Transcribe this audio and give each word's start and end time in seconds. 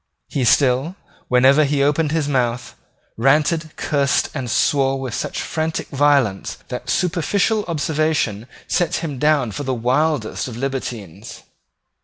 He 0.29 0.45
still, 0.45 0.95
whenever 1.27 1.63
he 1.63 1.83
opened 1.83 2.11
his 2.11 2.27
mouth, 2.27 2.73
ranted, 3.17 3.75
cursed 3.75 4.29
and 4.33 4.49
swore 4.49 4.99
with 4.99 5.13
such 5.13 5.39
frantic 5.43 5.89
violence 5.89 6.57
that 6.69 6.89
superficial 6.89 7.63
observers 7.67 8.45
set 8.67 8.95
him 8.95 9.19
down 9.19 9.51
for 9.51 9.61
the 9.61 9.75
wildest 9.75 10.47
of 10.47 10.57
libertines. 10.57 11.43